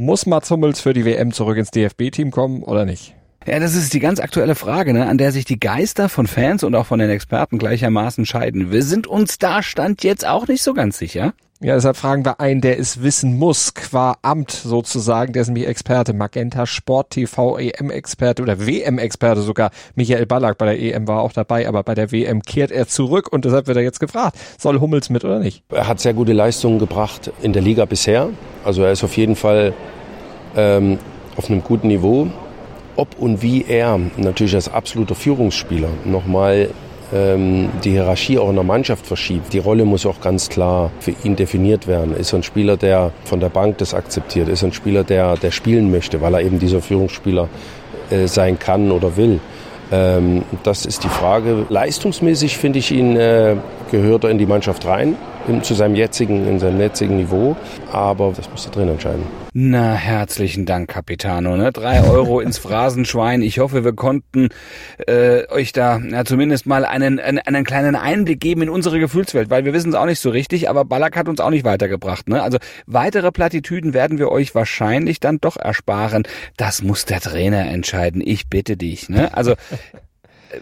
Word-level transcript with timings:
Muss 0.00 0.26
Mats 0.26 0.48
Hummels 0.52 0.80
für 0.80 0.92
die 0.92 1.04
WM 1.04 1.32
zurück 1.32 1.56
ins 1.56 1.72
DFB-Team 1.72 2.30
kommen 2.30 2.62
oder 2.62 2.84
nicht? 2.84 3.16
Ja, 3.48 3.58
das 3.58 3.74
ist 3.74 3.92
die 3.92 3.98
ganz 3.98 4.20
aktuelle 4.20 4.54
Frage, 4.54 4.92
ne, 4.92 5.06
an 5.06 5.18
der 5.18 5.32
sich 5.32 5.44
die 5.44 5.58
Geister 5.58 6.08
von 6.08 6.28
Fans 6.28 6.62
und 6.62 6.76
auch 6.76 6.86
von 6.86 7.00
den 7.00 7.10
Experten 7.10 7.58
gleichermaßen 7.58 8.24
scheiden. 8.24 8.70
Wir 8.70 8.84
sind 8.84 9.08
uns 9.08 9.38
da 9.38 9.60
Stand 9.60 10.04
jetzt 10.04 10.24
auch 10.24 10.46
nicht 10.46 10.62
so 10.62 10.72
ganz 10.72 10.98
sicher. 10.98 11.34
Ja, 11.60 11.74
deshalb 11.74 11.96
fragen 11.96 12.24
wir 12.24 12.38
einen, 12.38 12.60
der 12.60 12.78
es 12.78 13.02
wissen 13.02 13.36
muss, 13.36 13.74
qua 13.74 14.16
Amt 14.22 14.52
sozusagen, 14.52 15.32
der 15.32 15.42
ist 15.42 15.48
nämlich 15.48 15.66
Experte, 15.66 16.12
Magenta 16.12 16.66
Sport 16.66 17.10
TV 17.10 17.58
EM-Experte 17.58 18.42
oder 18.42 18.64
WM-Experte 18.64 19.40
sogar. 19.40 19.72
Michael 19.96 20.24
Ballack 20.26 20.56
bei 20.56 20.66
der 20.66 20.80
EM 20.80 21.08
war 21.08 21.20
auch 21.20 21.32
dabei, 21.32 21.66
aber 21.66 21.82
bei 21.82 21.96
der 21.96 22.12
WM 22.12 22.42
kehrt 22.42 22.70
er 22.70 22.86
zurück 22.86 23.32
und 23.32 23.44
deshalb 23.44 23.66
wird 23.66 23.76
er 23.76 23.82
jetzt 23.82 23.98
gefragt, 23.98 24.38
soll 24.56 24.78
Hummels 24.78 25.10
mit 25.10 25.24
oder 25.24 25.40
nicht? 25.40 25.64
Er 25.70 25.88
hat 25.88 25.98
sehr 25.98 26.14
gute 26.14 26.32
Leistungen 26.32 26.78
gebracht 26.78 27.32
in 27.42 27.52
der 27.52 27.62
Liga 27.62 27.86
bisher. 27.86 28.28
Also 28.64 28.84
er 28.84 28.92
ist 28.92 29.02
auf 29.02 29.16
jeden 29.16 29.34
Fall 29.34 29.74
ähm, 30.54 31.00
auf 31.36 31.50
einem 31.50 31.64
guten 31.64 31.88
Niveau. 31.88 32.28
Ob 32.94 33.18
und 33.18 33.42
wie 33.42 33.64
er 33.64 33.98
natürlich 34.16 34.54
als 34.54 34.72
absoluter 34.72 35.16
Führungsspieler 35.16 35.88
nochmal 36.04 36.70
ähm, 37.12 37.70
die 37.84 37.90
Hierarchie 37.90 38.38
auch 38.38 38.50
in 38.50 38.56
der 38.56 38.64
Mannschaft 38.64 39.06
verschiebt. 39.06 39.52
Die 39.52 39.58
Rolle 39.58 39.84
muss 39.84 40.04
auch 40.06 40.20
ganz 40.20 40.48
klar 40.48 40.90
für 41.00 41.14
ihn 41.24 41.36
definiert 41.36 41.86
werden. 41.86 42.14
Ist 42.16 42.34
ein 42.34 42.42
Spieler, 42.42 42.76
der 42.76 43.12
von 43.24 43.40
der 43.40 43.48
Bank 43.48 43.78
das 43.78 43.94
akzeptiert? 43.94 44.48
Ist 44.48 44.64
ein 44.64 44.72
Spieler, 44.72 45.04
der, 45.04 45.36
der 45.36 45.50
spielen 45.50 45.90
möchte, 45.90 46.20
weil 46.20 46.34
er 46.34 46.42
eben 46.42 46.58
dieser 46.58 46.80
Führungsspieler 46.80 47.48
äh, 48.10 48.26
sein 48.26 48.58
kann 48.58 48.90
oder 48.90 49.16
will? 49.16 49.40
Ähm, 49.90 50.42
das 50.62 50.86
ist 50.86 51.04
die 51.04 51.08
Frage. 51.08 51.66
Leistungsmäßig 51.68 52.58
finde 52.58 52.78
ich 52.78 52.90
ihn, 52.90 53.16
äh, 53.16 53.56
gehört 53.90 54.24
er 54.24 54.30
in 54.30 54.38
die 54.38 54.46
Mannschaft 54.46 54.86
rein 54.86 55.16
zu 55.62 55.74
seinem 55.74 55.94
jetzigen, 55.94 56.46
in 56.46 56.58
seinem 56.58 56.80
jetzigen 56.80 57.16
Niveau. 57.16 57.56
Aber 57.90 58.32
das 58.36 58.50
muss 58.50 58.64
der 58.64 58.72
Trainer 58.72 58.92
entscheiden. 58.92 59.22
Na, 59.54 59.94
herzlichen 59.94 60.66
Dank, 60.66 60.88
Capitano. 60.88 61.56
Ne? 61.56 61.72
Drei 61.72 62.02
Euro 62.02 62.40
ins 62.40 62.58
Phrasenschwein. 62.58 63.40
Ich 63.40 63.58
hoffe, 63.58 63.82
wir 63.82 63.94
konnten 63.94 64.50
äh, 65.06 65.48
euch 65.48 65.72
da 65.72 65.98
ja, 65.98 66.24
zumindest 66.24 66.66
mal 66.66 66.84
einen, 66.84 67.18
einen, 67.18 67.38
einen 67.38 67.64
kleinen 67.64 67.96
Einblick 67.96 68.40
geben 68.40 68.62
in 68.62 68.68
unsere 68.68 69.00
Gefühlswelt, 69.00 69.48
weil 69.48 69.64
wir 69.64 69.72
wissen 69.72 69.88
es 69.88 69.94
auch 69.94 70.04
nicht 70.04 70.20
so 70.20 70.30
richtig, 70.30 70.68
aber 70.68 70.84
Ballack 70.84 71.16
hat 71.16 71.28
uns 71.28 71.40
auch 71.40 71.50
nicht 71.50 71.64
weitergebracht. 71.64 72.28
Ne? 72.28 72.42
Also 72.42 72.58
weitere 72.86 73.32
Plattitüden 73.32 73.94
werden 73.94 74.18
wir 74.18 74.30
euch 74.30 74.54
wahrscheinlich 74.54 75.18
dann 75.18 75.38
doch 75.40 75.56
ersparen. 75.56 76.24
Das 76.56 76.82
muss 76.82 77.06
der 77.06 77.20
Trainer 77.20 77.66
entscheiden. 77.70 78.22
Ich 78.24 78.48
bitte 78.48 78.76
dich. 78.76 79.08
Ne? 79.08 79.34
Also 79.34 79.54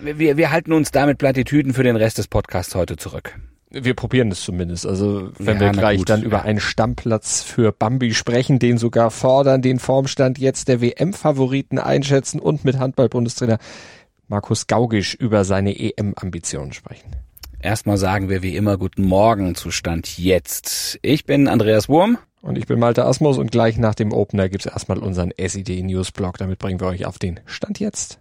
wir, 0.01 0.37
wir 0.37 0.51
halten 0.51 0.73
uns 0.73 0.91
damit 0.91 1.19
Plattitüden 1.19 1.75
für 1.75 1.83
den 1.83 1.97
Rest 1.97 2.19
des 2.19 2.29
Podcasts 2.29 2.75
heute 2.75 2.97
zurück. 2.97 3.39
Wir 3.71 3.95
probieren 3.95 4.31
es 4.31 4.43
zumindest. 4.43 4.87
Also 4.87 5.31
wenn 5.39 5.57
ja, 5.57 5.61
wir 5.61 5.73
gleich 5.73 5.99
gut, 5.99 6.09
dann 6.09 6.21
ja. 6.21 6.27
über 6.27 6.43
einen 6.43 6.61
Stammplatz 6.61 7.43
für 7.43 7.73
Bambi 7.73 8.15
sprechen, 8.15 8.59
den 8.59 8.79
sogar 8.79 9.11
fordern, 9.11 9.61
den 9.61 9.79
Formstand 9.79 10.39
jetzt 10.39 10.69
der 10.69 10.81
WM-Favoriten 10.81 11.79
einschätzen 11.79 12.41
und 12.41 12.65
mit 12.65 12.79
Handball-Bundestrainer 12.79 13.59
Markus 14.29 14.67
Gaugisch 14.67 15.15
über 15.15 15.45
seine 15.45 15.79
EM-Ambitionen 15.79 16.73
sprechen. 16.73 17.11
Erstmal 17.61 17.97
sagen 17.97 18.29
wir 18.29 18.43
wie 18.43 18.57
immer 18.57 18.77
guten 18.77 19.05
Morgen 19.05 19.55
zu 19.55 19.71
Stand 19.71 20.19
jetzt. 20.19 20.99
Ich 21.03 21.25
bin 21.25 21.49
Andreas 21.49 21.89
Wurm. 21.89 22.19
Und 22.43 22.57
ich 22.57 22.67
bin 22.67 22.79
Malte 22.79 23.05
Asmus 23.05 23.39
und 23.39 23.51
gleich 23.51 23.77
nach 23.77 23.97
dem 23.97 24.13
Opener 24.13 24.49
gibt's 24.49 24.67
erstmal 24.67 24.99
unseren 24.99 25.33
SID 25.37 25.83
News 25.83 26.13
Blog. 26.13 26.39
Damit 26.39 26.61
bringen 26.61 26.79
wir 26.79 26.87
euch 26.87 27.05
auf 27.05 27.19
den 27.19 27.41
Stand 27.45 27.81
jetzt. 27.81 28.21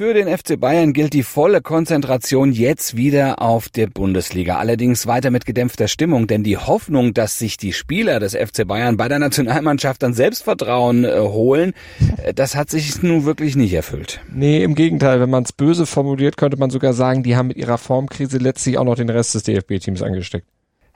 Für 0.00 0.14
den 0.14 0.34
FC 0.34 0.58
Bayern 0.58 0.94
gilt 0.94 1.12
die 1.12 1.22
volle 1.22 1.60
Konzentration 1.60 2.52
jetzt 2.52 2.96
wieder 2.96 3.42
auf 3.42 3.68
der 3.68 3.86
Bundesliga. 3.86 4.56
Allerdings 4.56 5.06
weiter 5.06 5.30
mit 5.30 5.44
gedämpfter 5.44 5.88
Stimmung, 5.88 6.26
denn 6.26 6.42
die 6.42 6.56
Hoffnung, 6.56 7.12
dass 7.12 7.38
sich 7.38 7.58
die 7.58 7.74
Spieler 7.74 8.18
des 8.18 8.34
FC 8.34 8.66
Bayern 8.66 8.96
bei 8.96 9.08
der 9.08 9.18
Nationalmannschaft 9.18 10.02
dann 10.02 10.14
Selbstvertrauen 10.14 11.04
äh, 11.04 11.18
holen, 11.18 11.74
äh, 12.16 12.32
das 12.32 12.56
hat 12.56 12.70
sich 12.70 13.02
nun 13.02 13.26
wirklich 13.26 13.56
nicht 13.56 13.74
erfüllt. 13.74 14.22
Nee, 14.32 14.64
im 14.64 14.74
Gegenteil, 14.74 15.20
wenn 15.20 15.28
man 15.28 15.42
es 15.42 15.52
böse 15.52 15.84
formuliert, 15.84 16.38
könnte 16.38 16.56
man 16.56 16.70
sogar 16.70 16.94
sagen, 16.94 17.22
die 17.22 17.36
haben 17.36 17.48
mit 17.48 17.58
ihrer 17.58 17.76
Formkrise 17.76 18.38
letztlich 18.38 18.78
auch 18.78 18.84
noch 18.84 18.96
den 18.96 19.10
Rest 19.10 19.34
des 19.34 19.42
DFB-Teams 19.42 20.00
angesteckt. 20.00 20.46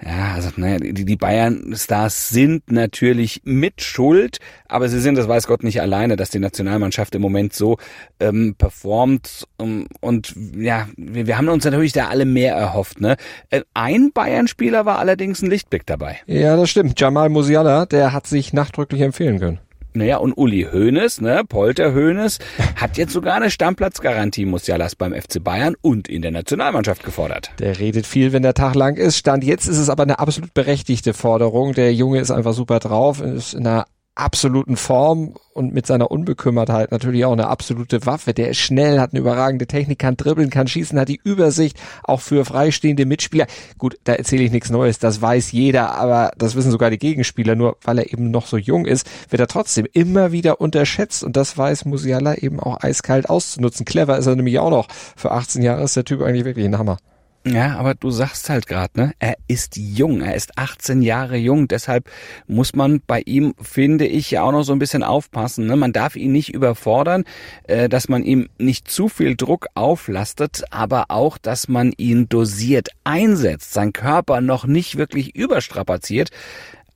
Ja, 0.06 0.34
also 0.34 0.50
naja, 0.56 0.78
die, 0.78 1.06
die 1.06 1.16
Bayern-Stars 1.16 2.28
sind 2.28 2.70
natürlich 2.70 3.40
mit 3.44 3.80
Schuld, 3.80 4.38
aber 4.68 4.88
sie 4.88 5.00
sind, 5.00 5.16
das 5.16 5.28
weiß 5.28 5.46
Gott, 5.46 5.62
nicht 5.62 5.80
alleine, 5.80 6.16
dass 6.16 6.28
die 6.28 6.40
Nationalmannschaft 6.40 7.14
im 7.14 7.22
Moment 7.22 7.54
so 7.54 7.78
ähm, 8.20 8.54
performt. 8.58 9.46
Um, 9.56 9.86
und 10.00 10.34
ja, 10.54 10.88
wir, 10.96 11.26
wir 11.26 11.38
haben 11.38 11.48
uns 11.48 11.64
natürlich 11.64 11.92
da 11.92 12.08
alle 12.08 12.26
mehr 12.26 12.54
erhofft. 12.54 13.00
Ne? 13.00 13.16
Äh, 13.48 13.62
ein 13.72 14.12
Bayern-Spieler 14.12 14.84
war 14.84 14.98
allerdings 14.98 15.40
ein 15.40 15.48
Lichtblick 15.48 15.86
dabei. 15.86 16.18
Ja, 16.26 16.56
das 16.56 16.68
stimmt. 16.68 17.00
Jamal 17.00 17.30
Musiala, 17.30 17.86
der 17.86 18.12
hat 18.12 18.26
sich 18.26 18.52
nachdrücklich 18.52 19.00
empfehlen 19.00 19.40
können. 19.40 19.58
Naja, 19.96 20.16
und 20.16 20.32
Uli 20.32 20.66
Hoeneß, 20.72 21.20
ne, 21.20 21.42
Polter 21.48 21.94
Hoeneß, 21.94 22.40
hat 22.76 22.96
jetzt 22.96 23.12
sogar 23.12 23.36
eine 23.36 23.48
Stammplatzgarantie 23.48 24.44
Musialas 24.44 24.96
beim 24.96 25.14
FC 25.14 25.42
Bayern 25.42 25.76
und 25.80 26.08
in 26.08 26.20
der 26.20 26.32
Nationalmannschaft 26.32 27.04
gefordert. 27.04 27.52
Der 27.60 27.78
redet 27.78 28.04
viel, 28.04 28.32
wenn 28.32 28.42
der 28.42 28.54
Tag 28.54 28.74
lang 28.74 28.96
ist. 28.96 29.18
Stand 29.18 29.44
jetzt 29.44 29.66
ist 29.68 29.78
es 29.78 29.88
aber 29.88 30.02
eine 30.02 30.18
absolut 30.18 30.52
berechtigte 30.52 31.14
Forderung. 31.14 31.74
Der 31.74 31.94
Junge 31.94 32.18
ist 32.18 32.32
einfach 32.32 32.54
super 32.54 32.80
drauf, 32.80 33.20
ist 33.20 33.54
in 33.54 33.68
einer 33.68 33.86
absoluten 34.14 34.76
Form 34.76 35.34
und 35.52 35.72
mit 35.72 35.86
seiner 35.86 36.10
Unbekümmertheit 36.10 36.90
natürlich 36.90 37.24
auch 37.24 37.32
eine 37.32 37.48
absolute 37.48 38.06
Waffe. 38.06 38.34
Der 38.34 38.50
ist 38.50 38.58
schnell, 38.58 39.00
hat 39.00 39.12
eine 39.12 39.20
überragende 39.20 39.66
Technik, 39.66 39.98
kann 39.98 40.16
dribbeln, 40.16 40.50
kann 40.50 40.66
schießen, 40.66 40.98
hat 40.98 41.08
die 41.08 41.20
Übersicht 41.22 41.80
auch 42.02 42.20
für 42.20 42.44
freistehende 42.44 43.06
Mitspieler. 43.06 43.46
Gut, 43.78 43.98
da 44.04 44.14
erzähle 44.14 44.44
ich 44.44 44.52
nichts 44.52 44.70
Neues, 44.70 44.98
das 44.98 45.20
weiß 45.20 45.52
jeder, 45.52 45.96
aber 45.96 46.32
das 46.38 46.54
wissen 46.54 46.70
sogar 46.70 46.90
die 46.90 46.98
Gegenspieler. 46.98 47.54
Nur 47.54 47.76
weil 47.82 47.98
er 47.98 48.12
eben 48.12 48.30
noch 48.30 48.46
so 48.46 48.56
jung 48.56 48.86
ist, 48.86 49.08
wird 49.30 49.40
er 49.40 49.48
trotzdem 49.48 49.86
immer 49.92 50.32
wieder 50.32 50.60
unterschätzt 50.60 51.24
und 51.24 51.36
das 51.36 51.56
weiß 51.58 51.84
Musiala 51.84 52.36
eben 52.36 52.60
auch 52.60 52.82
eiskalt 52.82 53.28
auszunutzen. 53.28 53.84
Clever 53.84 54.18
ist 54.18 54.26
er 54.26 54.36
nämlich 54.36 54.58
auch 54.58 54.70
noch. 54.70 54.88
Für 55.16 55.32
18 55.32 55.62
Jahre 55.62 55.82
ist 55.82 55.96
der 55.96 56.04
Typ 56.04 56.22
eigentlich 56.22 56.44
wirklich 56.44 56.66
ein 56.66 56.78
Hammer. 56.78 56.98
Ja, 57.46 57.76
aber 57.76 57.94
du 57.94 58.10
sagst 58.10 58.48
halt 58.48 58.66
gerade, 58.66 58.98
ne? 58.98 59.12
Er 59.18 59.36
ist 59.48 59.76
jung, 59.76 60.22
er 60.22 60.34
ist 60.34 60.56
18 60.56 61.02
Jahre 61.02 61.36
jung, 61.36 61.68
deshalb 61.68 62.10
muss 62.46 62.74
man 62.74 63.02
bei 63.06 63.20
ihm, 63.26 63.54
finde 63.60 64.06
ich, 64.06 64.30
ja 64.30 64.42
auch 64.42 64.52
noch 64.52 64.62
so 64.62 64.72
ein 64.72 64.78
bisschen 64.78 65.02
aufpassen. 65.02 65.66
Ne? 65.66 65.76
Man 65.76 65.92
darf 65.92 66.16
ihn 66.16 66.32
nicht 66.32 66.54
überfordern, 66.54 67.24
äh, 67.64 67.90
dass 67.90 68.08
man 68.08 68.24
ihm 68.24 68.48
nicht 68.56 68.90
zu 68.90 69.10
viel 69.10 69.36
Druck 69.36 69.66
auflastet, 69.74 70.64
aber 70.70 71.06
auch, 71.08 71.36
dass 71.36 71.68
man 71.68 71.92
ihn 71.98 72.30
dosiert 72.30 72.88
einsetzt, 73.04 73.74
sein 73.74 73.92
Körper 73.92 74.40
noch 74.40 74.64
nicht 74.64 74.96
wirklich 74.96 75.36
überstrapaziert. 75.36 76.30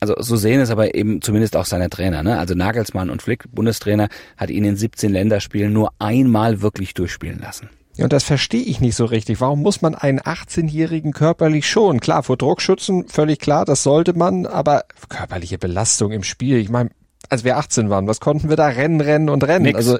Also 0.00 0.14
so 0.18 0.36
sehen 0.36 0.60
es 0.60 0.70
aber 0.70 0.94
eben 0.94 1.20
zumindest 1.20 1.56
auch 1.56 1.66
seine 1.66 1.90
Trainer. 1.90 2.22
Ne? 2.22 2.38
Also 2.38 2.54
Nagelsmann 2.54 3.10
und 3.10 3.20
Flick, 3.20 3.44
Bundestrainer, 3.52 4.08
hat 4.38 4.48
ihn 4.48 4.64
in 4.64 4.76
17 4.76 5.12
Länderspielen 5.12 5.74
nur 5.74 5.92
einmal 5.98 6.62
wirklich 6.62 6.94
durchspielen 6.94 7.38
lassen. 7.38 7.68
Ja, 7.98 8.04
und 8.04 8.12
das 8.12 8.22
verstehe 8.22 8.62
ich 8.62 8.80
nicht 8.80 8.94
so 8.94 9.04
richtig. 9.04 9.40
Warum 9.40 9.60
muss 9.60 9.82
man 9.82 9.96
einen 9.96 10.20
18-Jährigen 10.20 11.12
körperlich 11.12 11.68
schon? 11.68 11.98
Klar, 11.98 12.22
vor 12.22 12.36
Druck 12.36 12.62
schützen, 12.62 13.08
völlig 13.08 13.40
klar, 13.40 13.64
das 13.64 13.82
sollte 13.82 14.16
man, 14.16 14.46
aber 14.46 14.84
körperliche 15.08 15.58
Belastung 15.58 16.12
im 16.12 16.22
Spiel, 16.22 16.58
ich 16.58 16.68
meine, 16.68 16.90
als 17.28 17.42
wir 17.42 17.56
18 17.56 17.90
waren, 17.90 18.06
was 18.06 18.20
konnten 18.20 18.48
wir 18.50 18.56
da 18.56 18.68
rennen, 18.68 19.00
rennen 19.00 19.28
und 19.28 19.42
rennen? 19.42 19.64
Nix. 19.64 19.76
Also 19.76 19.98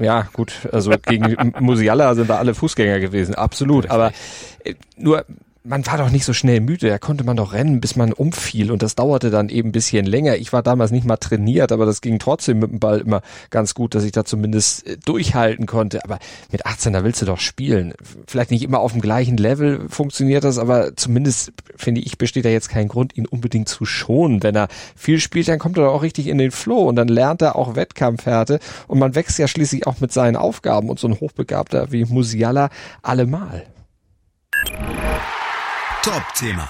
ja, 0.00 0.28
gut, 0.32 0.68
also 0.70 0.92
gegen 1.06 1.52
Musiala 1.60 2.14
sind 2.14 2.30
da 2.30 2.38
alle 2.38 2.54
Fußgänger 2.54 3.00
gewesen, 3.00 3.34
absolut. 3.34 3.90
Aber 3.90 4.12
äh, 4.64 4.74
nur 4.96 5.24
man 5.64 5.86
war 5.86 5.98
doch 5.98 6.10
nicht 6.10 6.24
so 6.24 6.32
schnell 6.32 6.60
müde, 6.60 6.88
da 6.88 6.98
konnte 6.98 7.24
man 7.24 7.36
doch 7.36 7.52
rennen, 7.52 7.80
bis 7.80 7.96
man 7.96 8.12
umfiel 8.12 8.70
und 8.70 8.82
das 8.82 8.94
dauerte 8.94 9.30
dann 9.30 9.48
eben 9.48 9.70
ein 9.70 9.72
bisschen 9.72 10.06
länger. 10.06 10.36
Ich 10.36 10.52
war 10.52 10.62
damals 10.62 10.90
nicht 10.90 11.06
mal 11.06 11.16
trainiert, 11.16 11.72
aber 11.72 11.84
das 11.84 12.00
ging 12.00 12.18
trotzdem 12.18 12.60
mit 12.60 12.70
dem 12.70 12.80
Ball 12.80 13.00
immer 13.00 13.22
ganz 13.50 13.74
gut, 13.74 13.94
dass 13.94 14.04
ich 14.04 14.12
da 14.12 14.24
zumindest 14.24 14.86
äh, 14.86 14.96
durchhalten 15.04 15.66
konnte. 15.66 16.04
Aber 16.04 16.18
mit 16.50 16.64
18, 16.64 16.92
da 16.92 17.04
willst 17.04 17.22
du 17.22 17.26
doch 17.26 17.40
spielen. 17.40 17.94
Vielleicht 18.26 18.50
nicht 18.50 18.62
immer 18.62 18.80
auf 18.80 18.92
dem 18.92 19.00
gleichen 19.00 19.36
Level 19.36 19.88
funktioniert 19.88 20.44
das, 20.44 20.58
aber 20.58 20.96
zumindest 20.96 21.52
finde 21.76 22.00
ich, 22.00 22.18
besteht 22.18 22.44
da 22.44 22.50
jetzt 22.50 22.68
kein 22.68 22.88
Grund, 22.88 23.16
ihn 23.16 23.26
unbedingt 23.26 23.68
zu 23.68 23.84
schonen. 23.84 24.42
Wenn 24.42 24.56
er 24.56 24.68
viel 24.96 25.20
spielt, 25.20 25.48
dann 25.48 25.58
kommt 25.58 25.76
er 25.76 25.84
doch 25.84 25.94
auch 25.94 26.02
richtig 26.02 26.28
in 26.28 26.38
den 26.38 26.50
Flow 26.50 26.88
und 26.88 26.96
dann 26.96 27.08
lernt 27.08 27.42
er 27.42 27.56
auch 27.56 27.74
Wettkampfhärte 27.74 28.60
und 28.86 28.98
man 28.98 29.14
wächst 29.14 29.38
ja 29.38 29.48
schließlich 29.48 29.86
auch 29.86 30.00
mit 30.00 30.12
seinen 30.12 30.36
Aufgaben 30.36 30.88
und 30.88 30.98
so 30.98 31.08
ein 31.08 31.20
Hochbegabter 31.20 31.92
wie 31.92 32.04
Musiala 32.04 32.70
allemal. 33.02 33.66
Top-Thema. 36.02 36.68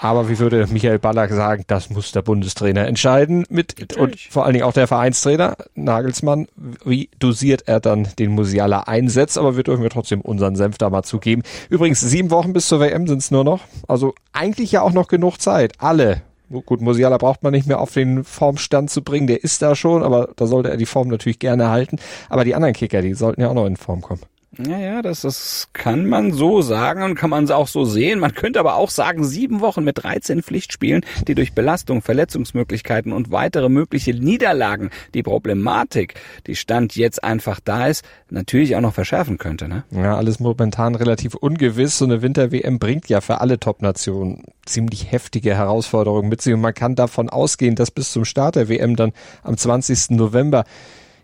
Aber 0.00 0.28
wie 0.28 0.38
würde 0.38 0.66
Michael 0.68 0.98
Ballack 0.98 1.32
sagen, 1.32 1.64
das 1.66 1.90
muss 1.90 2.12
der 2.12 2.22
Bundestrainer 2.22 2.86
entscheiden 2.86 3.44
mit 3.48 3.96
und 3.96 4.18
vor 4.20 4.44
allen 4.44 4.52
Dingen 4.52 4.64
auch 4.64 4.72
der 4.72 4.86
Vereinstrainer 4.86 5.56
Nagelsmann. 5.74 6.46
Wie 6.84 7.10
dosiert 7.18 7.64
er 7.66 7.80
dann 7.80 8.06
den 8.18 8.30
Musiala 8.30 8.80
einsetzt? 8.82 9.38
Aber 9.38 9.56
wir 9.56 9.64
dürfen 9.64 9.82
wir 9.82 9.90
trotzdem 9.90 10.20
unseren 10.20 10.54
Senf 10.54 10.78
da 10.78 10.88
mal 10.88 11.02
zugeben. 11.02 11.42
Übrigens, 11.68 12.00
sieben 12.00 12.30
Wochen 12.30 12.52
bis 12.52 12.68
zur 12.68 12.78
WM 12.78 13.08
sind 13.08 13.18
es 13.18 13.30
nur 13.32 13.42
noch. 13.42 13.62
Also 13.88 14.14
eigentlich 14.32 14.70
ja 14.70 14.82
auch 14.82 14.92
noch 14.92 15.08
genug 15.08 15.40
Zeit. 15.40 15.72
Alle 15.78 16.22
Gut, 16.50 16.80
Musiala 16.80 17.18
braucht 17.18 17.42
man 17.42 17.52
nicht 17.52 17.66
mehr 17.66 17.78
auf 17.78 17.92
den 17.92 18.24
Formstand 18.24 18.88
zu 18.88 19.02
bringen, 19.02 19.26
der 19.26 19.44
ist 19.44 19.60
da 19.60 19.74
schon, 19.74 20.02
aber 20.02 20.30
da 20.36 20.46
sollte 20.46 20.70
er 20.70 20.78
die 20.78 20.86
Form 20.86 21.08
natürlich 21.08 21.38
gerne 21.38 21.68
halten. 21.68 21.98
Aber 22.30 22.42
die 22.42 22.54
anderen 22.54 22.72
Kicker, 22.72 23.02
die 23.02 23.12
sollten 23.12 23.42
ja 23.42 23.50
auch 23.50 23.54
noch 23.54 23.66
in 23.66 23.76
Form 23.76 24.00
kommen. 24.00 24.22
Naja, 24.60 25.02
das, 25.02 25.20
das 25.20 25.68
kann 25.72 26.06
man 26.06 26.32
so 26.32 26.62
sagen 26.62 27.04
und 27.04 27.14
kann 27.14 27.30
man 27.30 27.48
auch 27.50 27.68
so 27.68 27.84
sehen. 27.84 28.18
Man 28.18 28.34
könnte 28.34 28.58
aber 28.58 28.74
auch 28.74 28.90
sagen, 28.90 29.24
sieben 29.24 29.60
Wochen 29.60 29.84
mit 29.84 30.02
13 30.02 30.42
Pflichtspielen, 30.42 31.06
die 31.28 31.36
durch 31.36 31.52
Belastung, 31.52 32.02
Verletzungsmöglichkeiten 32.02 33.12
und 33.12 33.30
weitere 33.30 33.68
mögliche 33.68 34.14
Niederlagen 34.14 34.90
die 35.14 35.22
Problematik, 35.22 36.14
die 36.48 36.56
Stand 36.56 36.96
jetzt 36.96 37.22
einfach 37.22 37.60
da 37.60 37.86
ist, 37.86 38.04
natürlich 38.30 38.74
auch 38.74 38.80
noch 38.80 38.94
verschärfen 38.94 39.38
könnte. 39.38 39.68
Ne? 39.68 39.84
Ja, 39.92 40.16
alles 40.16 40.40
momentan 40.40 40.96
relativ 40.96 41.34
ungewiss. 41.34 41.98
So 41.98 42.04
eine 42.04 42.20
Winter-WM 42.20 42.80
bringt 42.80 43.08
ja 43.08 43.20
für 43.20 43.40
alle 43.40 43.60
Top-Nationen 43.60 44.42
ziemlich 44.66 45.12
heftige 45.12 45.54
Herausforderungen 45.54 46.28
mit 46.28 46.42
sich 46.42 46.52
und 46.52 46.60
man 46.60 46.74
kann 46.74 46.96
davon 46.96 47.30
ausgehen, 47.30 47.76
dass 47.76 47.92
bis 47.92 48.10
zum 48.10 48.24
Start 48.24 48.56
der 48.56 48.68
WM 48.68 48.96
dann 48.96 49.12
am 49.44 49.56
20. 49.56 50.10
November 50.10 50.64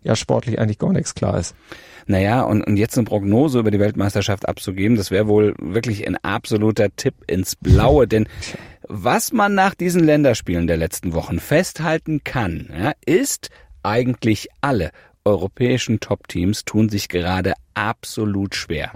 ja 0.05 0.15
sportlich 0.15 0.61
eigentlich 0.61 0.79
gar 0.79 0.93
nichts 0.93 1.17
klar 1.17 1.37
ist. 1.39 1.57
Naja, 2.07 2.43
und, 2.43 2.63
und 2.63 2.77
jetzt 2.77 2.97
eine 2.97 3.05
Prognose 3.05 3.59
über 3.59 3.71
die 3.71 3.81
Weltmeisterschaft 3.81 4.49
abzugeben, 4.49 4.97
das 4.97 5.11
wäre 5.11 5.29
wohl 5.29 5.55
wirklich 5.59 6.07
ein 6.07 6.17
absoluter 6.23 6.95
Tipp 6.97 7.15
ins 7.27 7.57
Blaue, 7.57 8.07
denn 8.09 8.29
was 8.87 9.33
man 9.33 9.55
nach 9.55 9.75
diesen 9.75 10.05
Länderspielen 10.05 10.67
der 10.67 10.77
letzten 10.77 11.15
Wochen 11.15 11.41
festhalten 11.41 12.23
kann, 12.23 12.69
ja, 12.79 12.93
ist 13.07 13.51
eigentlich 13.83 14.49
alle 14.61 14.91
europäischen 15.25 16.01
Top-Teams 16.01 16.65
tun 16.65 16.89
sich 16.89 17.09
gerade 17.09 17.55
absolut 17.73 18.55
schwer. 18.55 18.91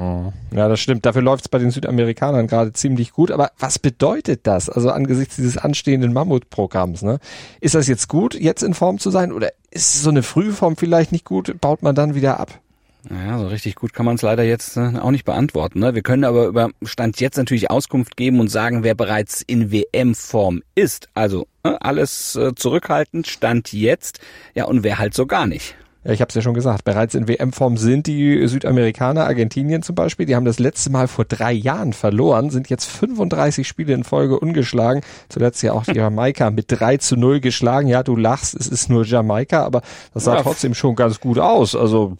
Ja, 0.54 0.69
das 0.69 0.81
stimmt. 0.81 1.06
Dafür 1.06 1.22
läuft 1.22 1.44
es 1.44 1.49
bei 1.49 1.58
den 1.58 1.70
Südamerikanern 1.70 2.46
gerade 2.46 2.72
ziemlich 2.72 3.12
gut. 3.12 3.31
Aber 3.31 3.50
was 3.58 3.78
bedeutet 3.78 4.46
das? 4.46 4.69
Also 4.69 4.90
angesichts 4.90 5.37
dieses 5.37 5.56
anstehenden 5.56 6.12
Mammutprogramms, 6.12 7.02
ne? 7.02 7.19
Ist 7.61 7.75
das 7.75 7.88
jetzt 7.88 8.08
gut, 8.08 8.34
jetzt 8.34 8.62
in 8.62 8.75
Form 8.75 8.99
zu 8.99 9.11
sein? 9.11 9.32
Oder 9.32 9.52
ist 9.70 10.02
so 10.02 10.11
eine 10.11 10.22
Frühform 10.22 10.76
vielleicht 10.76 11.12
nicht 11.12 11.25
gut? 11.25 11.61
Baut 11.61 11.82
man 11.82 11.94
dann 11.94 12.14
wieder 12.14 12.38
ab? 12.38 12.61
Naja, 13.08 13.38
so 13.38 13.46
richtig 13.46 13.76
gut 13.76 13.92
kann 13.92 14.04
man 14.04 14.16
es 14.16 14.22
leider 14.22 14.42
jetzt 14.42 14.76
äh, 14.76 14.98
auch 14.98 15.10
nicht 15.10 15.24
beantworten. 15.24 15.78
Ne? 15.78 15.94
Wir 15.94 16.02
können 16.02 16.24
aber 16.24 16.46
über 16.46 16.70
Stand 16.82 17.20
jetzt 17.20 17.36
natürlich 17.36 17.70
Auskunft 17.70 18.16
geben 18.16 18.40
und 18.40 18.48
sagen, 18.48 18.82
wer 18.82 18.94
bereits 18.94 19.42
in 19.42 19.70
WM-Form 19.70 20.62
ist. 20.74 21.08
Also 21.14 21.46
äh, 21.62 21.74
alles 21.80 22.34
äh, 22.36 22.54
zurückhaltend, 22.54 23.26
Stand 23.26 23.72
jetzt. 23.72 24.20
Ja, 24.54 24.64
und 24.64 24.82
wer 24.82 24.98
halt 24.98 25.14
so 25.14 25.26
gar 25.26 25.46
nicht. 25.46 25.76
Ja, 26.08 26.14
ich 26.14 26.22
habe 26.22 26.31
es 26.31 26.34
ja 26.34 26.40
schon 26.40 26.55
gesagt, 26.55 26.84
bereits 26.84 27.14
in 27.14 27.28
WM-Form 27.28 27.76
sind 27.76 28.06
die 28.06 28.49
Südamerikaner, 28.49 29.26
Argentinien 29.26 29.82
zum 29.82 29.94
Beispiel, 29.94 30.25
die 30.25 30.37
haben 30.37 30.46
das 30.46 30.58
letzte 30.58 30.88
Mal 30.88 31.06
vor 31.06 31.26
drei 31.26 31.52
Jahren 31.52 31.93
verloren, 31.93 32.49
sind 32.49 32.70
jetzt 32.70 32.87
35 32.87 33.69
Spiele 33.69 33.93
in 33.93 34.05
Folge 34.05 34.40
ungeschlagen. 34.40 35.02
Zuletzt 35.28 35.62
ja 35.62 35.75
auch 35.75 35.84
die 35.84 35.93
Jamaika 35.96 36.50
mit 36.50 36.64
3 36.69 36.96
zu 36.96 37.16
0 37.16 37.40
geschlagen. 37.40 37.88
Ja, 37.88 38.02
du 38.02 38.16
lachst, 38.16 38.55
es 38.55 38.69
ist 38.69 38.88
nur 38.88 39.05
Jamaika, 39.05 39.62
aber 39.62 39.82
das 40.14 40.25
sah 40.25 40.37
ja. 40.37 40.43
trotzdem 40.43 40.72
schon 40.72 40.96
ganz 40.96 41.20
gut 41.20 41.38
aus. 41.38 41.76
Also 41.76 42.16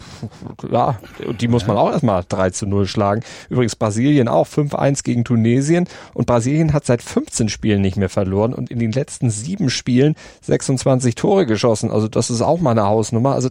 ja, 0.71 0.99
die 1.41 1.49
muss 1.49 1.67
man 1.67 1.79
auch 1.79 1.91
erstmal 1.91 2.25
3 2.29 2.51
zu 2.51 2.67
0 2.67 2.87
schlagen. 2.87 3.23
Übrigens 3.49 3.75
Brasilien 3.75 4.29
auch 4.29 4.47
5-1 4.47 5.03
gegen 5.03 5.25
Tunesien 5.25 5.89
und 6.13 6.27
Brasilien 6.27 6.75
hat 6.75 6.85
seit 6.85 7.01
15 7.01 7.49
Spielen 7.49 7.81
nicht 7.81 7.97
mehr 7.97 8.11
verloren 8.11 8.53
und 8.53 8.71
in 8.71 8.81
den 8.81 8.93
letzten 8.93 9.31
sieben 9.31 9.71
Spielen 9.71 10.15
26 10.43 11.15
Tore 11.15 11.47
geschossen. 11.47 11.91
Also 11.91 12.07
das 12.07 12.29
ist 12.29 12.43
auch 12.43 12.61
mal 12.61 12.73
eine 12.73 12.85
Hausnummer. 12.85 13.33
Also 13.33 13.49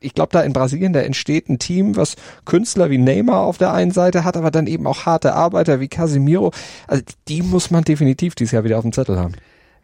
ich 0.00 0.14
glaube, 0.14 0.30
da 0.32 0.42
in 0.42 0.52
Brasilien, 0.52 0.92
da 0.92 1.00
entsteht 1.00 1.48
ein 1.48 1.58
Team, 1.58 1.96
was 1.96 2.16
Künstler 2.44 2.90
wie 2.90 2.98
Neymar 2.98 3.40
auf 3.42 3.58
der 3.58 3.72
einen 3.72 3.90
Seite 3.90 4.24
hat, 4.24 4.36
aber 4.36 4.50
dann 4.50 4.66
eben 4.66 4.86
auch 4.86 5.06
harte 5.06 5.34
Arbeiter 5.34 5.80
wie 5.80 5.88
Casimiro. 5.88 6.52
Also 6.86 7.02
die 7.28 7.42
muss 7.42 7.70
man 7.70 7.84
definitiv 7.84 8.34
dieses 8.34 8.52
Jahr 8.52 8.64
wieder 8.64 8.78
auf 8.78 8.82
dem 8.82 8.92
Zettel 8.92 9.18
haben. 9.18 9.34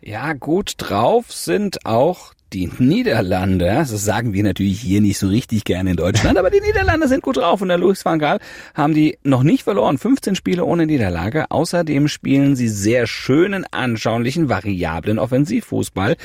Ja, 0.00 0.34
gut 0.34 0.74
drauf 0.78 1.32
sind 1.32 1.86
auch 1.86 2.34
die 2.52 2.70
Niederlande. 2.78 3.66
Das 3.66 3.90
sagen 3.90 4.32
wir 4.32 4.44
natürlich 4.44 4.80
hier 4.80 5.00
nicht 5.00 5.18
so 5.18 5.28
richtig 5.28 5.64
gerne 5.64 5.90
in 5.90 5.96
Deutschland, 5.96 6.38
aber 6.38 6.50
die 6.50 6.60
Niederlande 6.60 7.08
sind 7.08 7.22
gut 7.22 7.38
drauf. 7.38 7.60
Und 7.60 7.68
der 7.68 7.78
Louis 7.78 8.04
van 8.04 8.18
Gaal 8.18 8.38
haben 8.74 8.94
die 8.94 9.18
noch 9.24 9.42
nicht 9.42 9.64
verloren. 9.64 9.98
15 9.98 10.36
Spiele 10.36 10.64
ohne 10.64 10.86
Niederlage. 10.86 11.50
Außerdem 11.50 12.08
spielen 12.08 12.54
sie 12.54 12.68
sehr 12.68 13.06
schönen, 13.06 13.64
anschaulichen, 13.70 14.48
variablen 14.48 15.18
Offensivfußball. 15.18 16.16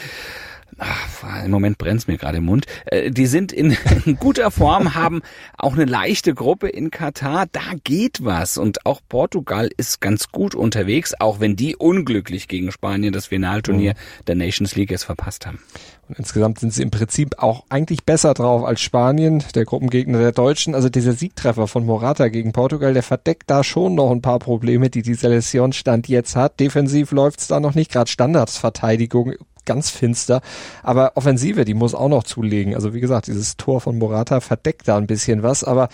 Ach, 0.80 1.44
Im 1.44 1.52
Moment 1.52 1.78
brennt's 1.78 2.08
mir 2.08 2.18
gerade 2.18 2.38
im 2.38 2.46
Mund. 2.46 2.66
Äh, 2.86 3.12
die 3.12 3.26
sind 3.26 3.52
in 3.52 3.76
guter 4.20 4.50
Form, 4.50 4.96
haben 4.96 5.22
auch 5.58 5.74
eine 5.74 5.86
leichte 5.86 6.34
Gruppe 6.34 6.70
in 6.70 6.90
Katar. 6.90 7.46
Da 7.52 7.74
geht 7.84 8.24
was. 8.24 8.58
Und 8.58 8.86
auch 8.86 9.02
Portugal 9.08 9.70
ist 9.76 10.00
ganz 10.00 10.31
gut 10.31 10.56
unterwegs, 10.56 11.14
auch 11.20 11.40
wenn 11.40 11.56
die 11.56 11.76
unglücklich 11.76 12.48
gegen 12.48 12.72
Spanien 12.72 13.14
das 13.14 13.28
Finalturnier 13.28 13.94
mhm. 13.94 14.26
der 14.26 14.36
Nations 14.36 14.76
League 14.76 14.92
jetzt 14.92 15.04
verpasst 15.04 15.46
haben. 15.46 15.60
Und 16.08 16.18
insgesamt 16.18 16.60
sind 16.60 16.74
sie 16.74 16.82
im 16.82 16.92
Prinzip 16.92 17.36
auch 17.38 17.66
eigentlich 17.70 18.04
besser 18.04 18.34
drauf 18.34 18.64
als 18.64 18.82
Spanien, 18.82 19.44
der 19.54 19.66
Gruppengegner 19.66 20.18
der 20.18 20.32
Deutschen. 20.32 20.74
Also 20.74 20.90
dieser 20.90 21.14
Siegtreffer 21.14 21.68
von 21.68 21.86
Morata 21.86 22.30
gegen 22.30 22.52
Portugal, 22.52 22.94
der 22.94 23.04
verdeckt 23.04 23.50
da 23.50 23.64
schon 23.64 23.96
noch 23.96 24.10
ein 24.10 24.22
paar 24.22 24.40
Probleme, 24.40 24.90
die 24.90 25.04
die 25.04 25.14
Selektion 25.14 25.74
Stand 25.74 26.08
jetzt 26.08 26.36
hat. 26.36 26.60
Defensiv 26.60 27.12
läuft's 27.12 27.48
da 27.48 27.60
noch 27.60 27.75
nicht, 27.75 27.92
gerade 27.92 28.10
Standardsverteidigung 28.10 29.34
ganz 29.69 29.92
finster. 29.92 30.42
Aber 30.81 31.12
Offensive, 31.13 31.63
die 31.63 31.75
muss 31.75 31.94
auch 31.94 32.10
noch 32.10 32.24
zulegen. 32.24 32.74
Also 32.74 32.95
wie 32.95 33.00
gesagt, 33.00 33.27
dieses 33.27 33.56
Tor 33.56 33.81
von 33.81 34.00
Morata 34.00 34.39
verdeckt 34.39 34.88
da 34.88 34.98
ein 34.98 35.06
bisschen 35.06 35.44
was, 35.44 35.63
aber 35.63 35.89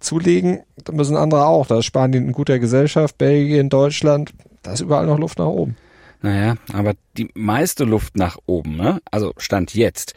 zulegen, 0.00 0.60
da 0.82 0.94
müssen 0.94 1.14
andere 1.14 1.44
auch. 1.44 1.66
Da 1.66 1.78
ist 1.78 1.84
Spanien 1.84 2.24
in 2.24 2.32
guter 2.32 2.58
Gesellschaft, 2.58 3.18
Belgien, 3.18 3.68
Deutschland, 3.68 4.32
da 4.62 4.72
ist 4.72 4.80
überall 4.80 5.06
noch 5.06 5.18
Luft 5.18 5.38
nach 5.38 5.46
oben. 5.46 5.76
Naja, 6.22 6.56
aber 6.72 6.94
die 7.18 7.30
meiste 7.34 7.84
Luft 7.84 8.16
nach 8.16 8.38
oben, 8.46 8.76
ne? 8.76 9.00
Also 9.10 9.34
Stand 9.36 9.74
jetzt 9.74 10.14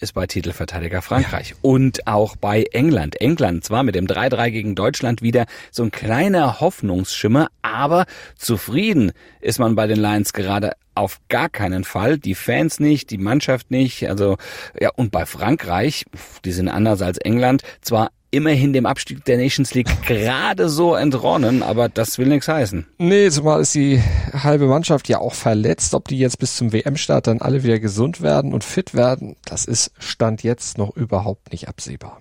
ist 0.00 0.14
bei 0.14 0.26
Titelverteidiger 0.26 1.02
Frankreich 1.02 1.50
ja. 1.50 1.56
und 1.62 2.06
auch 2.06 2.36
bei 2.36 2.64
England. 2.72 3.20
England 3.20 3.62
zwar 3.64 3.82
mit 3.82 3.94
dem 3.94 4.06
3-3 4.06 4.50
gegen 4.50 4.74
Deutschland 4.74 5.22
wieder 5.22 5.46
so 5.70 5.82
ein 5.82 5.90
kleiner 5.90 6.60
Hoffnungsschimmer, 6.60 7.48
aber 7.62 8.06
zufrieden 8.36 9.12
ist 9.40 9.58
man 9.58 9.74
bei 9.76 9.86
den 9.86 9.98
Lions 9.98 10.32
gerade 10.32 10.72
auf 10.94 11.20
gar 11.28 11.48
keinen 11.48 11.84
Fall. 11.84 12.18
Die 12.18 12.34
Fans 12.34 12.80
nicht, 12.80 13.10
die 13.10 13.18
Mannschaft 13.18 13.70
nicht. 13.70 14.08
Also 14.08 14.36
ja, 14.78 14.90
und 14.96 15.10
bei 15.10 15.26
Frankreich, 15.26 16.04
die 16.44 16.52
sind 16.52 16.68
anders 16.68 17.02
als 17.02 17.18
England, 17.18 17.62
zwar 17.80 18.10
immerhin 18.34 18.72
dem 18.72 18.84
Abstieg 18.84 19.24
der 19.24 19.36
Nations 19.36 19.74
League 19.74 19.90
gerade 20.06 20.68
so 20.68 20.94
entronnen, 20.94 21.62
aber 21.62 21.88
das 21.88 22.18
will 22.18 22.26
nichts 22.26 22.48
heißen. 22.48 22.86
Nee, 22.98 23.30
zumal 23.30 23.60
ist 23.60 23.74
die 23.74 24.02
halbe 24.32 24.66
Mannschaft 24.66 25.08
ja 25.08 25.18
auch 25.18 25.34
verletzt. 25.34 25.94
Ob 25.94 26.08
die 26.08 26.18
jetzt 26.18 26.38
bis 26.38 26.56
zum 26.56 26.72
WM-Start 26.72 27.28
dann 27.28 27.40
alle 27.40 27.62
wieder 27.62 27.78
gesund 27.78 28.20
werden 28.20 28.52
und 28.52 28.64
fit 28.64 28.94
werden, 28.94 29.36
das 29.44 29.64
ist 29.64 29.92
Stand 29.98 30.42
jetzt 30.42 30.78
noch 30.78 30.96
überhaupt 30.96 31.52
nicht 31.52 31.68
absehbar. 31.68 32.20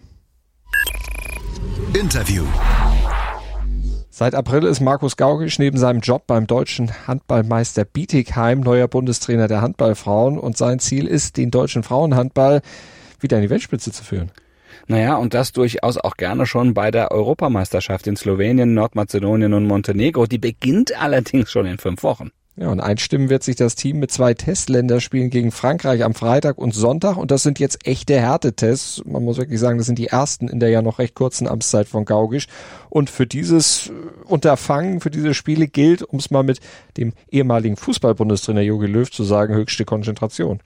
Interview. 1.93 2.43
Seit 4.15 4.35
April 4.35 4.65
ist 4.65 4.79
Markus 4.79 5.17
Gaugisch 5.17 5.57
neben 5.57 5.79
seinem 5.79 6.01
Job 6.01 6.27
beim 6.27 6.45
deutschen 6.45 7.07
Handballmeister 7.07 7.83
Bietigheim 7.83 8.59
neuer 8.59 8.87
Bundestrainer 8.87 9.47
der 9.47 9.63
Handballfrauen 9.63 10.37
und 10.37 10.55
sein 10.55 10.77
Ziel 10.77 11.07
ist, 11.07 11.35
den 11.35 11.49
deutschen 11.49 11.81
Frauenhandball 11.81 12.61
wieder 13.19 13.37
in 13.37 13.41
die 13.41 13.49
Weltspitze 13.49 13.91
zu 13.91 14.03
führen. 14.03 14.31
Naja, 14.85 15.15
und 15.15 15.33
das 15.33 15.51
durchaus 15.51 15.97
auch 15.97 16.15
gerne 16.15 16.45
schon 16.45 16.75
bei 16.75 16.91
der 16.91 17.09
Europameisterschaft 17.09 18.05
in 18.05 18.15
Slowenien, 18.15 18.75
Nordmazedonien 18.75 19.51
und 19.55 19.65
Montenegro. 19.65 20.27
Die 20.27 20.37
beginnt 20.37 20.95
allerdings 20.95 21.49
schon 21.49 21.65
in 21.65 21.79
fünf 21.79 22.03
Wochen. 22.03 22.29
Ja, 22.55 22.69
und 22.69 22.81
einstimmen 22.81 23.29
wird 23.29 23.41
sich 23.41 23.55
das 23.55 23.73
Team 23.73 23.97
mit 23.97 24.11
zwei 24.11 24.35
Testländerspielen 24.35 25.31
gegen 25.31 25.51
Frankreich 25.51 26.03
am 26.03 26.13
Freitag 26.13 26.59
und 26.59 26.75
Sonntag. 26.75 27.17
Und 27.17 27.31
das 27.31 27.41
sind 27.41 27.57
jetzt 27.57 27.87
echte 27.87 28.19
Härtetests. 28.19 29.03
Man 29.05 29.23
muss 29.23 29.37
wirklich 29.37 29.59
sagen, 29.59 29.79
das 29.79 29.87
sind 29.87 29.97
die 29.97 30.07
ersten 30.07 30.47
in 30.47 30.59
der 30.59 30.69
ja 30.69 30.83
noch 30.83 30.99
recht 30.99 31.15
kurzen 31.15 31.47
Amtszeit 31.47 31.87
von 31.87 32.05
Gaugisch. 32.05 32.45
Und 32.91 33.09
für 33.09 33.25
dieses 33.25 33.91
Unterfangen, 34.25 34.99
für 34.99 35.09
diese 35.09 35.33
Spiele 35.33 35.67
gilt, 35.67 36.03
um 36.03 36.19
es 36.19 36.29
mal 36.29 36.43
mit 36.43 36.59
dem 36.97 37.13
ehemaligen 37.31 37.75
Fußballbundestrainer 37.75 38.61
Jogi 38.61 38.85
Löw 38.85 39.09
zu 39.09 39.23
sagen, 39.23 39.55
höchste 39.55 39.83
Konzentration. 39.83 40.59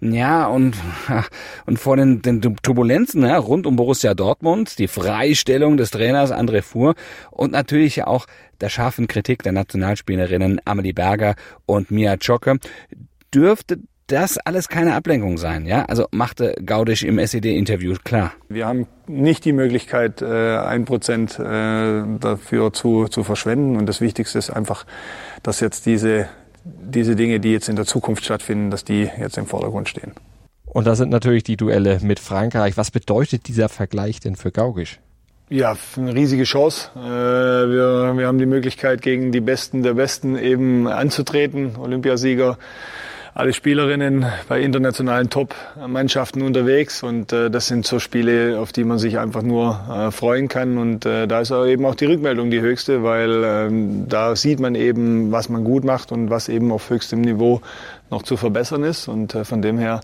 Ja, 0.00 0.46
und, 0.46 0.76
und 1.66 1.78
vor 1.78 1.96
den, 1.96 2.22
den 2.22 2.40
Turbulenzen 2.40 3.22
ja, 3.22 3.38
rund 3.38 3.66
um 3.66 3.76
Borussia 3.76 4.14
Dortmund, 4.14 4.78
die 4.78 4.88
Freistellung 4.88 5.76
des 5.76 5.90
Trainers 5.90 6.32
André 6.32 6.62
Fuhr 6.62 6.94
und 7.30 7.52
natürlich 7.52 8.04
auch 8.04 8.26
der 8.60 8.68
scharfen 8.68 9.08
Kritik 9.08 9.42
der 9.42 9.52
Nationalspielerinnen 9.52 10.60
Amelie 10.64 10.92
Berger 10.92 11.34
und 11.66 11.90
Mia 11.90 12.18
Zschocke, 12.18 12.58
dürfte 13.34 13.78
das 14.06 14.36
alles 14.38 14.68
keine 14.68 14.94
Ablenkung 14.94 15.38
sein, 15.38 15.66
ja? 15.66 15.84
Also 15.86 16.06
machte 16.10 16.54
Gaudisch 16.64 17.04
im 17.04 17.18
SED-Interview 17.18 17.94
klar. 18.04 18.32
Wir 18.48 18.66
haben 18.66 18.86
nicht 19.06 19.44
die 19.44 19.52
Möglichkeit, 19.52 20.20
äh, 20.20 20.58
ein 20.58 20.84
Prozent 20.84 21.38
äh, 21.38 22.02
dafür 22.20 22.72
zu, 22.72 23.08
zu 23.08 23.24
verschwenden. 23.24 23.76
Und 23.76 23.86
das 23.86 24.00
Wichtigste 24.00 24.38
ist 24.38 24.50
einfach, 24.50 24.84
dass 25.42 25.60
jetzt 25.60 25.86
diese 25.86 26.28
diese 26.64 27.16
Dinge, 27.16 27.40
die 27.40 27.52
jetzt 27.52 27.68
in 27.68 27.76
der 27.76 27.84
Zukunft 27.84 28.24
stattfinden, 28.24 28.70
dass 28.70 28.84
die 28.84 29.10
jetzt 29.18 29.38
im 29.38 29.46
Vordergrund 29.46 29.88
stehen. 29.88 30.12
Und 30.64 30.86
das 30.86 30.98
sind 30.98 31.10
natürlich 31.10 31.44
die 31.44 31.56
Duelle 31.56 32.00
mit 32.02 32.18
Frankreich. 32.18 32.76
Was 32.76 32.90
bedeutet 32.90 33.46
dieser 33.46 33.68
Vergleich 33.68 34.20
denn 34.20 34.34
für 34.34 34.50
Gaugisch? 34.50 34.98
Ja, 35.50 35.76
eine 35.96 36.14
riesige 36.14 36.44
Chance. 36.44 36.90
Äh, 36.96 37.00
wir, 37.00 38.14
wir 38.16 38.26
haben 38.26 38.38
die 38.38 38.46
Möglichkeit, 38.46 39.02
gegen 39.02 39.30
die 39.30 39.40
Besten 39.40 39.82
der 39.82 39.94
Besten 39.94 40.36
eben 40.36 40.88
anzutreten. 40.88 41.76
Olympiasieger 41.76 42.58
alle 43.34 43.52
Spielerinnen 43.52 44.24
bei 44.48 44.60
internationalen 44.60 45.28
Top-Mannschaften 45.28 46.42
unterwegs 46.42 47.02
und 47.02 47.32
äh, 47.32 47.50
das 47.50 47.66
sind 47.66 47.84
so 47.84 47.98
Spiele, 47.98 48.60
auf 48.60 48.72
die 48.72 48.84
man 48.84 48.98
sich 48.98 49.18
einfach 49.18 49.42
nur 49.42 49.80
äh, 49.90 50.10
freuen 50.12 50.46
kann 50.46 50.78
und 50.78 51.04
äh, 51.04 51.26
da 51.26 51.40
ist 51.40 51.50
auch 51.50 51.66
eben 51.66 51.84
auch 51.84 51.96
die 51.96 52.04
Rückmeldung 52.04 52.52
die 52.52 52.60
höchste, 52.60 53.02
weil 53.02 53.42
ähm, 53.44 54.08
da 54.08 54.36
sieht 54.36 54.60
man 54.60 54.76
eben, 54.76 55.32
was 55.32 55.48
man 55.48 55.64
gut 55.64 55.82
macht 55.82 56.12
und 56.12 56.30
was 56.30 56.48
eben 56.48 56.70
auf 56.70 56.90
höchstem 56.90 57.22
Niveau 57.22 57.60
noch 58.08 58.22
zu 58.22 58.36
verbessern 58.36 58.84
ist 58.84 59.08
und 59.08 59.34
äh, 59.34 59.44
von 59.44 59.62
dem 59.62 59.78
her 59.78 60.00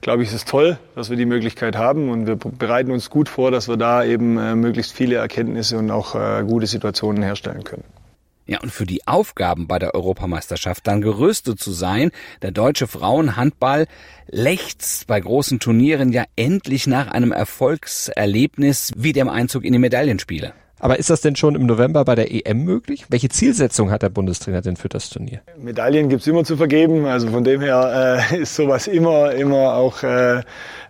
glaube 0.00 0.24
ich, 0.24 0.30
ist 0.30 0.34
es 0.34 0.44
toll, 0.44 0.76
dass 0.96 1.08
wir 1.08 1.16
die 1.16 1.26
Möglichkeit 1.26 1.76
haben 1.76 2.08
und 2.10 2.26
wir 2.26 2.34
bereiten 2.34 2.90
uns 2.90 3.10
gut 3.10 3.28
vor, 3.28 3.52
dass 3.52 3.68
wir 3.68 3.76
da 3.76 4.02
eben 4.02 4.36
äh, 4.36 4.56
möglichst 4.56 4.92
viele 4.92 5.14
Erkenntnisse 5.14 5.78
und 5.78 5.92
auch 5.92 6.16
äh, 6.16 6.42
gute 6.42 6.66
Situationen 6.66 7.22
herstellen 7.22 7.62
können. 7.62 7.84
Ja, 8.46 8.60
und 8.60 8.72
für 8.72 8.86
die 8.86 9.06
Aufgaben 9.06 9.68
bei 9.68 9.78
der 9.78 9.94
Europameisterschaft 9.94 10.86
dann 10.86 11.00
gerüstet 11.00 11.60
zu 11.60 11.70
sein, 11.70 12.10
der 12.42 12.50
deutsche 12.50 12.88
Frauenhandball 12.88 13.86
lechzt 14.26 15.06
bei 15.06 15.20
großen 15.20 15.60
Turnieren 15.60 16.12
ja 16.12 16.24
endlich 16.34 16.86
nach 16.86 17.08
einem 17.08 17.32
Erfolgserlebnis 17.32 18.92
wie 18.96 19.12
dem 19.12 19.28
Einzug 19.28 19.64
in 19.64 19.72
die 19.72 19.78
Medaillenspiele. 19.78 20.54
Aber 20.82 20.98
ist 20.98 21.10
das 21.10 21.20
denn 21.20 21.36
schon 21.36 21.54
im 21.54 21.64
November 21.64 22.04
bei 22.04 22.16
der 22.16 22.32
EM 22.32 22.64
möglich? 22.64 23.06
Welche 23.08 23.28
Zielsetzung 23.28 23.92
hat 23.92 24.02
der 24.02 24.08
Bundestrainer 24.08 24.62
denn 24.62 24.74
für 24.74 24.88
das 24.88 25.10
Turnier? 25.10 25.40
Medaillen 25.56 26.08
gibt's 26.08 26.26
immer 26.26 26.42
zu 26.42 26.56
vergeben. 26.56 27.06
Also 27.06 27.28
von 27.28 27.44
dem 27.44 27.60
her 27.60 28.26
äh, 28.32 28.38
ist 28.38 28.56
sowas 28.56 28.88
immer, 28.88 29.30
immer 29.30 29.74
auch 29.74 30.02
äh, 30.02 30.42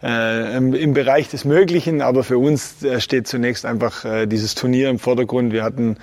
äh, 0.02 0.56
im 0.56 0.94
Bereich 0.94 1.28
des 1.28 1.44
Möglichen. 1.44 2.00
Aber 2.00 2.24
für 2.24 2.38
uns 2.38 2.82
äh, 2.82 3.02
steht 3.02 3.26
zunächst 3.26 3.66
einfach 3.66 4.06
äh, 4.06 4.26
dieses 4.26 4.54
Turnier 4.54 4.88
im 4.88 4.98
Vordergrund. 4.98 5.52
Wir 5.52 5.62
hatten 5.62 5.98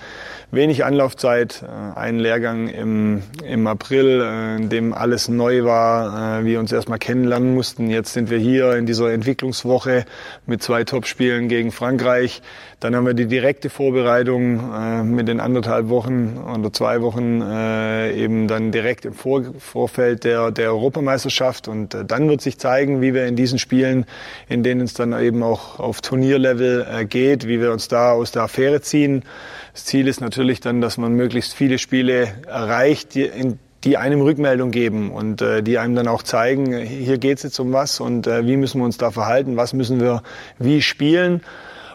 wenig 0.51 0.83
Anlaufzeit, 0.83 1.63
äh, 1.63 1.99
einen 1.99 2.19
Lehrgang 2.19 2.69
im, 2.69 3.21
im 3.45 3.67
April, 3.67 4.21
äh, 4.21 4.55
in 4.55 4.69
dem 4.69 4.93
alles 4.93 5.29
neu 5.29 5.63
war, 5.63 6.39
äh, 6.39 6.45
wir 6.45 6.59
uns 6.59 6.71
erstmal 6.71 6.97
kennenlernen 6.97 7.53
mussten. 7.53 7.89
Jetzt 7.89 8.13
sind 8.13 8.29
wir 8.29 8.39
hier 8.39 8.75
in 8.75 8.85
dieser 8.85 9.11
Entwicklungswoche 9.11 10.05
mit 10.45 10.63
zwei 10.63 10.83
Topspielen 10.83 11.49
gegen 11.49 11.71
Frankreich. 11.71 12.41
Dann 12.79 12.95
haben 12.95 13.05
wir 13.05 13.13
die 13.13 13.27
direkte 13.27 13.69
Vorbereitung 13.69 15.13
mit 15.13 15.27
den 15.27 15.41
anderthalb 15.41 15.89
Wochen 15.89 16.37
oder 16.37 16.71
zwei 16.71 17.01
Wochen 17.01 17.41
eben 17.41 18.47
dann 18.47 18.71
direkt 18.71 19.03
im 19.03 19.13
Vor 19.13 19.43
Vorfeld 19.59 20.23
der, 20.23 20.51
der 20.51 20.69
Europameisterschaft. 20.69 21.67
Und 21.67 21.97
dann 22.07 22.29
wird 22.29 22.39
sich 22.39 22.57
zeigen, 22.57 23.01
wie 23.01 23.13
wir 23.13 23.25
in 23.27 23.35
diesen 23.35 23.59
Spielen, 23.59 24.05
in 24.47 24.63
denen 24.63 24.79
es 24.79 24.93
dann 24.93 25.11
eben 25.19 25.43
auch 25.43 25.77
auf 25.79 25.99
Turnierlevel 25.99 27.05
geht, 27.09 27.45
wie 27.45 27.59
wir 27.59 27.73
uns 27.73 27.89
da 27.89 28.13
aus 28.13 28.31
der 28.31 28.43
Affäre 28.43 28.79
ziehen. 28.79 29.25
Das 29.73 29.83
Ziel 29.83 30.07
ist 30.07 30.21
natürlich 30.21 30.38
dann, 30.59 30.81
dass 30.81 30.97
man 30.97 31.13
möglichst 31.13 31.53
viele 31.53 31.77
Spiele 31.77 32.29
erreicht, 32.47 33.15
die, 33.15 33.23
in, 33.23 33.59
die 33.83 33.97
einem 33.97 34.21
Rückmeldung 34.21 34.71
geben 34.71 35.11
und 35.11 35.41
äh, 35.41 35.63
die 35.63 35.77
einem 35.77 35.95
dann 35.95 36.07
auch 36.07 36.23
zeigen, 36.23 36.77
hier 36.77 37.17
geht 37.17 37.37
es 37.37 37.43
jetzt 37.43 37.59
um 37.59 37.71
was 37.71 37.99
und 37.99 38.27
äh, 38.27 38.45
wie 38.45 38.57
müssen 38.57 38.79
wir 38.79 38.85
uns 38.85 38.97
da 38.97 39.11
verhalten, 39.11 39.55
was 39.55 39.73
müssen 39.73 39.99
wir 39.99 40.23
wie 40.57 40.81
spielen. 40.81 41.41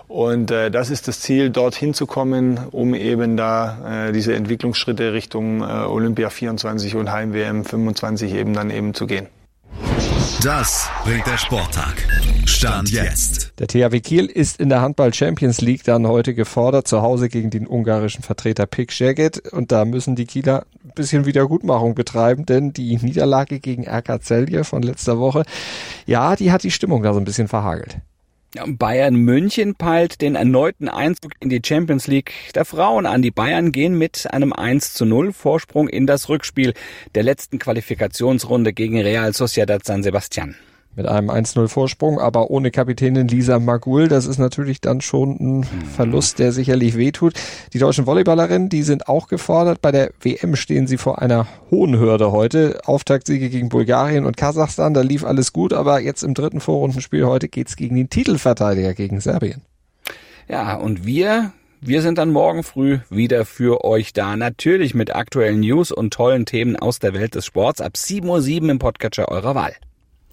Und 0.07 0.51
äh, 0.51 0.71
das 0.71 0.91
ist 0.91 1.09
das 1.09 1.21
Ziel, 1.21 1.51
dorthin 1.51 1.95
zu 1.95 2.07
kommen, 2.07 2.61
um 2.71 2.95
eben 2.95 3.37
da 3.37 4.09
äh, 4.09 4.13
diese 4.13 4.35
Entwicklungsschritte 4.35 5.13
Richtung 5.13 5.63
äh, 5.63 5.65
Olympia 5.65 6.31
24 6.31 6.95
und 6.95 7.11
Heim 7.11 7.33
WM 7.33 7.65
25 7.65 8.35
eben 8.35 8.53
dann 8.55 8.71
eben 8.71 8.95
zu 8.95 9.07
gehen. 9.07 9.27
Das 10.43 10.91
bringt 11.05 11.27
der 11.27 11.39
Sporttag. 11.39 11.95
Stand 12.47 12.91
jetzt. 12.91 13.53
Der 13.59 13.67
THW 13.67 14.01
Kiel 14.01 14.27
ist 14.27 14.61
in 14.61 14.69
der 14.69 14.81
Handball 14.81 15.13
Champions 15.13 15.61
League 15.61 15.85
dann 15.85 16.07
heute 16.07 16.35
gefordert, 16.35 16.87
zu 16.87 17.03
Hause 17.03 17.29
gegen 17.29 17.51
den 17.51 17.67
ungarischen 17.67 18.23
Vertreter 18.23 18.67
Pik 18.67 18.93
Szeged. 18.93 19.53
Und 19.53 19.73
da 19.73 19.85
müssen 19.85 20.17
die 20.17 20.27
Kieler 20.27 20.67
ein 20.85 20.93
bisschen 20.95 21.27
Wiedergutmachung 21.27 21.95
betreiben, 21.95 22.47
denn 22.47 22.73
die 22.73 22.97
Niederlage 22.97 23.61
gegen 23.61 23.89
RK 23.89 24.23
Celje 24.23 24.65
von 24.65 24.83
letzter 24.83 25.19
Woche, 25.19 25.45
ja, 26.07 26.37
die 26.37 26.53
hat 26.53 26.63
die 26.63 26.71
Stimmung 26.71 27.03
da 27.03 27.13
so 27.13 27.21
ein 27.21 27.25
bisschen 27.25 27.49
verhagelt. 27.49 27.99
Bayern 28.67 29.17
München 29.17 29.75
peilt 29.75 30.21
den 30.21 30.37
erneuten 30.37 30.89
Einzug 30.89 31.33
in 31.41 31.51
die 31.51 31.61
Champions 31.65 32.07
League 32.07 32.33
der 32.55 32.65
Frauen 32.65 33.05
an. 33.05 33.23
Die 33.23 33.33
Bayern 33.33 33.73
gehen 33.73 33.99
mit 33.99 34.33
einem 34.33 34.53
1 34.53 34.95
zu 34.95 35.05
0 35.05 35.33
Vorsprung 35.33 35.89
in 35.89 36.07
das 36.07 36.29
Rückspiel 36.29 36.75
der 37.15 37.25
letzten 37.25 37.59
Qualifikationsrunde 37.59 38.73
gegen 38.73 39.01
Real 39.01 39.33
Sociedad 39.33 39.85
San 39.85 40.03
Sebastian 40.03 40.55
mit 40.97 41.07
einem 41.07 41.31
1-0 41.31 41.69
Vorsprung, 41.69 42.19
aber 42.19 42.51
ohne 42.51 42.71
Kapitänin 42.71 43.29
Lisa 43.29 43.59
Magul. 43.59 44.09
Das 44.09 44.27
ist 44.27 44.39
natürlich 44.39 44.81
dann 44.81 45.01
schon 45.01 45.37
ein 45.41 45.57
mhm. 45.59 45.65
Verlust, 45.95 46.39
der 46.39 46.53
sicherlich 46.53 46.97
wehtut. 46.97 47.35
Die 47.73 47.79
deutschen 47.79 48.07
Volleyballerinnen, 48.07 48.69
die 48.69 48.83
sind 48.83 49.09
auch 49.09 49.29
gefordert. 49.29 49.81
Bei 49.83 49.93
der 49.93 50.11
WM 50.21 50.57
stehen 50.57 50.87
sie 50.87 50.99
vor 50.99 51.21
einer 51.21 51.47
hohen 51.71 51.99
Hürde 51.99 52.33
heute. 52.33 52.81
Auftaktsiege 52.85 53.51
gegen 53.51 53.69
Bulgarien 53.69 54.25
und 54.25 54.37
Kasachstan, 54.37 54.95
da 54.95 55.01
lief 55.01 55.25
alles 55.25 55.53
gut, 55.53 55.73
aber 55.73 56.01
jetzt 56.01 56.23
im 56.23 56.35
dritten 56.35 56.61
Vorrundenspiel 56.61 57.25
heute 57.27 57.49
geht's 57.49 57.77
gegen 57.77 57.97
den 57.97 58.11
Titelverteidiger, 58.11 58.95
gegen 58.95 59.21
Serbien. 59.21 59.63
Ja, 60.49 60.77
und 60.77 61.07
wir 61.07 61.53
wir 61.87 62.01
sind 62.01 62.17
dann 62.17 62.31
morgen 62.31 62.63
früh 62.63 63.01
wieder 63.11 63.45
für 63.45 63.85
euch 63.85 64.15
da. 64.15 64.37
Natürlich 64.37 64.95
mit 64.95 65.15
aktuellen 65.15 65.61
News 65.61 65.93
und 65.93 66.15
tollen 66.15 66.47
Themen 66.47 66.77
aus 66.77 66.99
der 66.99 67.13
Welt 67.13 67.35
des 67.35 67.45
Sports 67.45 67.83
ab 67.83 67.93
7.07 67.95 68.63
Uhr 68.63 68.71
im 68.71 68.79
Podcatcher 68.79 69.29
eurer 69.29 69.55
Wahl. 69.55 69.75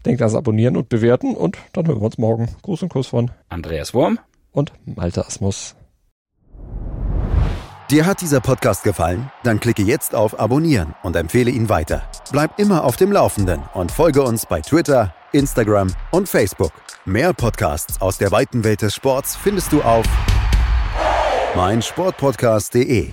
Denkt 0.05 0.21
ans 0.21 0.35
Abonnieren 0.35 0.77
und 0.77 0.89
Bewerten 0.89 1.35
und 1.35 1.57
dann 1.73 1.87
hören 1.87 1.99
wir 1.99 2.05
uns 2.05 2.17
morgen. 2.17 2.49
Gruß 2.63 2.83
und 2.83 2.89
Kuss 2.89 3.07
von 3.07 3.31
Andreas 3.49 3.93
Wurm 3.93 4.19
und 4.51 4.73
Malte 4.85 5.25
Asmus. 5.25 5.75
Dir 7.91 8.05
hat 8.05 8.21
dieser 8.21 8.39
Podcast 8.39 8.83
gefallen? 8.83 9.29
Dann 9.43 9.59
klicke 9.59 9.81
jetzt 9.81 10.15
auf 10.15 10.39
Abonnieren 10.39 10.95
und 11.03 11.17
empfehle 11.17 11.51
ihn 11.51 11.67
weiter. 11.67 12.03
Bleib 12.31 12.57
immer 12.57 12.85
auf 12.85 12.95
dem 12.95 13.11
Laufenden 13.11 13.61
und 13.73 13.91
folge 13.91 14.21
uns 14.21 14.45
bei 14.45 14.61
Twitter, 14.61 15.13
Instagram 15.33 15.87
und 16.11 16.29
Facebook. 16.29 16.71
Mehr 17.03 17.33
Podcasts 17.33 17.99
aus 17.99 18.17
der 18.17 18.31
weiten 18.31 18.63
Welt 18.63 18.81
des 18.81 18.95
Sports 18.95 19.35
findest 19.35 19.73
du 19.73 19.81
auf 19.81 20.05
meinsportpodcast.de. 21.55 23.09